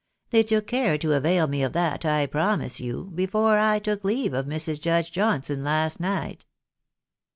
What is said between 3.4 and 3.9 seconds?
I